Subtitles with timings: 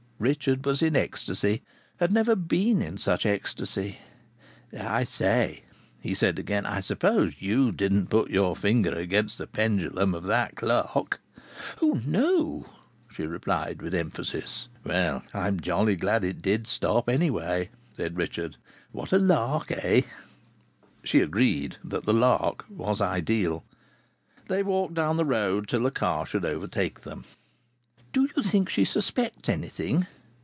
[0.21, 1.63] Richard was in ecstasy;
[1.97, 3.97] had never been in such ecstasy.
[4.79, 5.63] "I say,"
[5.99, 6.63] he said again.
[6.67, 11.19] "I suppose you didn't put your finger against the pendulum of that clock?"
[11.81, 12.67] "Oh, no!"
[13.11, 14.67] she replied with emphasis.
[14.83, 18.57] "Well, I'm jolly glad it did stop, anyway," said Richard.
[18.91, 20.01] "What a lark, eh?"
[21.03, 23.63] She agreed that the lark was ideal.
[24.49, 27.23] They walked down the road till a car should overtake them.
[28.13, 30.05] "Do you think she suspects anything?"